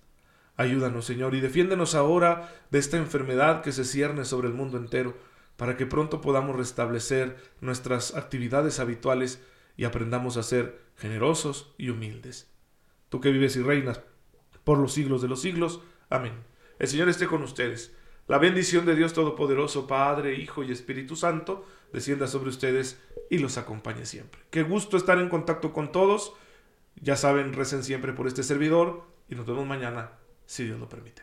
Ayúdanos, 0.57 1.05
Señor, 1.05 1.35
y 1.35 1.41
defiéndenos 1.41 1.93
ahora 1.93 2.51
de 2.71 2.79
esta 2.79 2.97
enfermedad 2.97 3.61
que 3.61 3.71
se 3.71 3.85
cierne 3.85 4.25
sobre 4.25 4.47
el 4.47 4.55
mundo 4.55 4.79
entero, 4.79 5.15
para 5.57 5.77
que 5.77 5.85
pronto 5.85 6.21
podamos 6.21 6.55
restablecer 6.55 7.37
nuestras 7.61 8.15
actividades 8.15 8.79
habituales 8.79 9.43
y 9.77 9.83
aprendamos 9.83 10.37
a 10.37 10.43
ser 10.43 10.81
generosos 10.97 11.75
y 11.77 11.89
humildes. 11.89 12.49
Tú 13.09 13.21
que 13.21 13.29
vives 13.29 13.55
y 13.57 13.61
reinas 13.61 14.01
por 14.63 14.79
los 14.79 14.91
siglos 14.91 15.21
de 15.21 15.27
los 15.27 15.43
siglos. 15.43 15.81
Amén. 16.09 16.33
El 16.79 16.87
Señor 16.87 17.09
esté 17.09 17.27
con 17.27 17.43
ustedes. 17.43 17.95
La 18.27 18.39
bendición 18.39 18.87
de 18.87 18.95
Dios 18.95 19.13
Todopoderoso, 19.13 19.85
Padre, 19.85 20.33
Hijo 20.33 20.63
y 20.63 20.71
Espíritu 20.71 21.15
Santo, 21.15 21.63
descienda 21.93 22.27
sobre 22.27 22.49
ustedes 22.49 22.99
y 23.29 23.37
los 23.37 23.59
acompañe 23.59 24.07
siempre. 24.07 24.41
Qué 24.49 24.63
gusto 24.63 24.97
estar 24.97 25.19
en 25.19 25.29
contacto 25.29 25.71
con 25.71 25.91
todos. 25.91 26.33
Ya 26.95 27.17
saben, 27.17 27.53
recen 27.53 27.83
siempre 27.83 28.13
por 28.13 28.25
este 28.25 28.41
servidor 28.41 29.03
y 29.29 29.35
nos 29.35 29.45
vemos 29.45 29.67
mañana, 29.67 30.13
si 30.47 30.63
Dios 30.63 30.79
lo 30.79 30.89
permite. 30.89 31.21